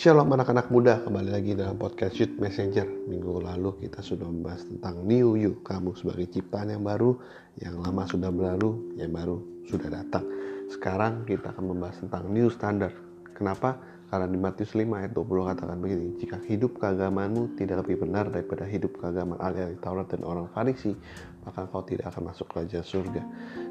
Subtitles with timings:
[0.00, 2.88] Shalom anak-anak muda, kembali lagi dalam podcast Youth Messenger.
[3.04, 7.20] Minggu lalu kita sudah membahas tentang New You, kamu sebagai ciptaan yang baru,
[7.60, 10.24] yang lama sudah berlalu, yang baru sudah datang.
[10.72, 12.96] Sekarang kita akan membahas tentang New Standard.
[13.36, 13.76] Kenapa?
[14.08, 18.64] Karena di Matius 5 ayat 20 katakan begini, jika hidup keagamaanmu tidak lebih benar daripada
[18.66, 20.96] hidup keagamaan ahli Taurat dan orang Farisi,
[21.44, 23.22] maka kau tidak akan masuk kerajaan surga.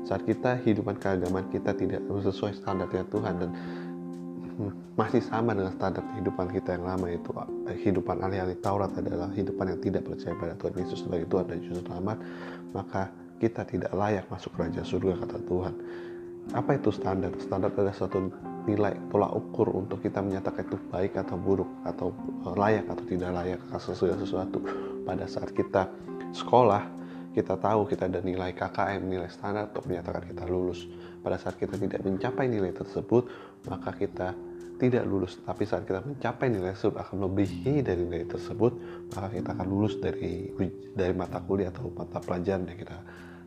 [0.08, 3.50] Saat kita hidupan keagamaan kita tidak sesuai standarnya Tuhan dan
[5.00, 7.32] masih sama dengan standar kehidupan kita yang lama itu
[7.80, 11.80] kehidupan alih-alih Taurat adalah kehidupan yang tidak percaya pada Tuhan Yesus sebagai Tuhan dan Juru
[11.88, 12.18] Selamat
[12.76, 13.02] maka
[13.40, 15.74] kita tidak layak masuk kerajaan surga kata Tuhan
[16.50, 17.32] apa itu standar?
[17.40, 18.20] standar adalah suatu
[18.68, 22.12] nilai tolak ukur untuk kita menyatakan itu baik atau buruk atau
[22.44, 24.60] eh, layak atau tidak layak sesuatu sesuatu
[25.08, 25.88] pada saat kita
[26.36, 27.00] sekolah
[27.30, 30.90] kita tahu kita ada nilai KKM, nilai standar untuk menyatakan kita lulus.
[31.22, 33.30] Pada saat kita tidak mencapai nilai tersebut,
[33.70, 34.34] maka kita
[34.80, 38.74] tidak lulus tapi saat kita mencapai nilai tersebut akan melebihi dari nilai tersebut
[39.12, 40.50] maka kita akan lulus dari
[40.96, 42.98] dari mata kuliah atau mata pelajaran yang kita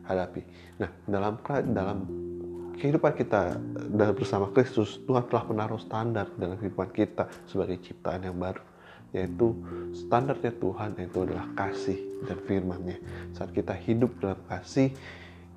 [0.05, 0.41] hadapi.
[0.77, 1.33] Nah dalam
[1.73, 1.97] dalam
[2.77, 3.57] kehidupan kita
[3.93, 8.61] dan bersama Kristus Tuhan telah menaruh standar dalam kehidupan kita sebagai ciptaan yang baru
[9.13, 9.53] yaitu
[9.93, 12.97] standarnya Tuhan yaitu adalah kasih dan firman-Nya.
[13.37, 14.89] Saat kita hidup dalam kasih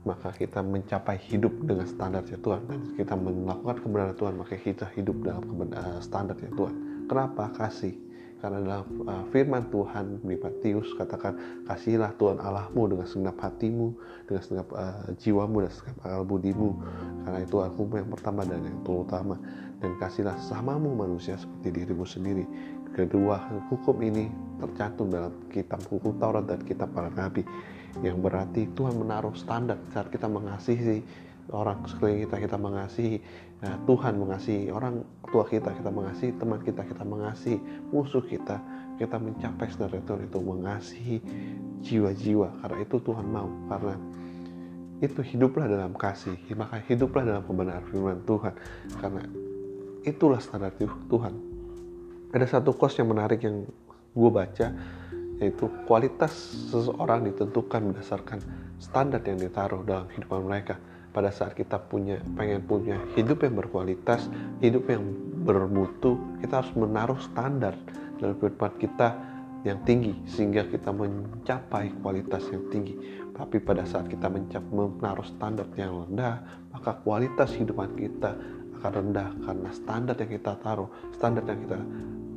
[0.06, 2.62] maka kita mencapai hidup dengan standarnya Tuhan.
[2.70, 6.74] Dan kita melakukan kebenaran Tuhan maka kita hidup dalam uh, standarnya Tuhan.
[7.10, 7.50] Kenapa?
[7.58, 7.98] Kasih.
[8.36, 13.96] Karena dalam uh, firman Tuhan di Matius katakan kasihlah Tuhan Allahmu dengan segenap hatimu
[14.28, 16.70] dengan segenap uh, jiwamu dan segenap akal budimu.
[17.26, 19.34] Karena itu hukum yang pertama dan yang terutama.
[19.76, 22.48] Dan kasihlah samamu manusia seperti dirimu sendiri
[22.96, 23.36] kedua
[23.68, 27.44] hukum ini tercantum dalam kitab hukum Taurat dan kitab para nabi.
[28.00, 31.04] Yang berarti Tuhan menaruh standar saat kita mengasihi
[31.52, 33.16] orang sekeliling kita kita mengasihi
[33.62, 37.58] nah, Tuhan mengasihi orang tua kita kita mengasihi teman kita kita mengasihi
[37.94, 38.58] musuh kita
[38.96, 41.16] kita mencapai standar Tuhan itu mengasihi
[41.84, 42.48] jiwa-jiwa.
[42.64, 43.96] Karena itu Tuhan mau karena
[44.96, 48.54] itu hiduplah dalam kasih maka hiduplah dalam kebenaran firman Tuhan.
[48.96, 49.22] Karena
[50.04, 51.55] itulah standar Tuhan
[52.36, 53.64] ada satu kos yang menarik yang
[54.12, 54.68] gue baca
[55.40, 56.32] yaitu kualitas
[56.68, 58.40] seseorang ditentukan berdasarkan
[58.76, 60.76] standar yang ditaruh dalam kehidupan mereka.
[61.12, 64.28] Pada saat kita punya pengen punya hidup yang berkualitas
[64.60, 65.04] hidup yang
[65.48, 67.72] bermutu kita harus menaruh standar
[68.20, 69.16] dalam kehidupan kita
[69.64, 72.96] yang tinggi sehingga kita mencapai kualitas yang tinggi.
[73.32, 78.36] Tapi pada saat kita mencapai menaruh standar yang rendah maka kualitas kehidupan kita
[78.76, 81.78] akan rendah karena standar yang kita taruh standar yang kita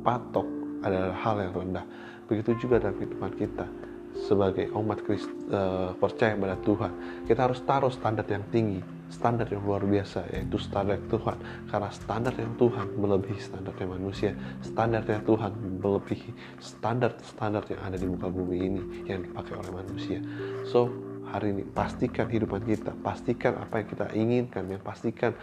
[0.00, 0.48] patok
[0.80, 1.84] adalah hal yang rendah
[2.30, 3.66] Begitu juga dalam kehidupan kita
[4.14, 6.92] sebagai umat Kristus uh, percaya pada Tuhan.
[7.26, 8.78] Kita harus taruh standar yang tinggi,
[9.10, 11.34] standar yang luar biasa yaitu standar Tuhan.
[11.66, 14.30] Karena standar yang Tuhan melebihi standar yang manusia.
[14.62, 15.52] Standar yang Tuhan
[15.82, 16.30] melebihi
[16.62, 20.22] standar-standar yang ada di muka bumi ini yang dipakai oleh manusia.
[20.70, 20.86] So,
[21.26, 25.34] hari ini pastikan kehidupan kita, pastikan apa yang kita inginkan, yang pastikan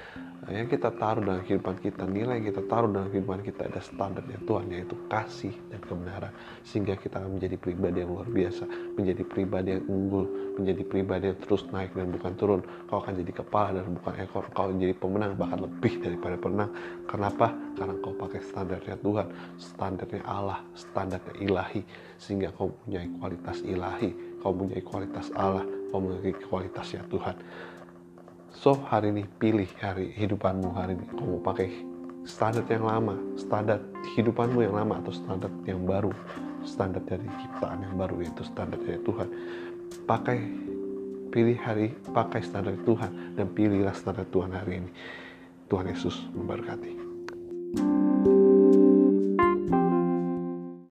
[0.48, 4.40] yang kita taruh dalam kehidupan kita nilai yang kita taruh dalam kehidupan kita ada standarnya
[4.48, 6.32] Tuhan yaitu kasih dan kebenaran.
[6.64, 8.64] Sehingga kita akan menjadi pribadi yang luar biasa
[8.96, 10.26] menjadi pribadi yang unggul
[10.56, 12.62] menjadi pribadi yang terus naik dan bukan turun.
[12.88, 16.72] Kau akan jadi kepala dan bukan ekor kau menjadi pemenang bahkan lebih daripada pemenang.
[17.10, 17.48] Kenapa?
[17.78, 19.28] karena kau pakai standarnya Tuhan
[19.62, 21.82] standarnya Allah standarnya ilahi.
[22.18, 24.10] Sehingga kau punya kualitas ilahi
[24.42, 27.36] kau punya kualitas Allah kau memiliki kualitasnya Tuhan
[28.68, 31.08] So hari ini pilih hari hidupanmu hari ini.
[31.16, 31.72] Kamu pakai
[32.28, 33.80] standar yang lama, standar
[34.12, 36.12] hidupanmu yang lama atau standar yang baru,
[36.68, 39.32] standar dari ciptaan yang baru yaitu standar dari Tuhan.
[40.04, 40.44] Pakai
[41.32, 44.92] pilih hari pakai standar Tuhan dan pilihlah standar Tuhan hari ini.
[45.72, 46.92] Tuhan Yesus memberkati.
[47.80, 48.47] thank you